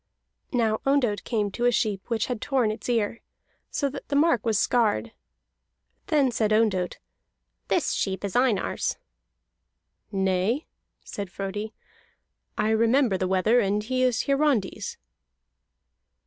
Now 0.51 0.81
Ondott 0.83 1.23
came 1.23 1.51
to 1.51 1.65
a 1.65 1.71
sheep 1.71 2.09
which 2.09 2.25
had 2.25 2.41
torn 2.41 2.71
its 2.71 2.89
ear, 2.89 3.21
so 3.69 3.87
that 3.87 4.07
the 4.07 4.15
mark 4.15 4.43
was 4.43 4.57
scarred. 4.57 5.11
Then 6.07 6.31
said 6.31 6.51
Ondott: 6.51 6.97
"This 7.67 7.91
sheep 7.93 8.25
is 8.25 8.35
Einar's." 8.35 8.97
"Nay," 10.11 10.65
said 11.03 11.29
Frodi, 11.29 11.75
"I 12.57 12.71
remember 12.71 13.15
the 13.15 13.27
wether, 13.27 13.59
and 13.59 13.83
he 13.83 14.01
is 14.01 14.23
Hiarandi's." 14.23 14.97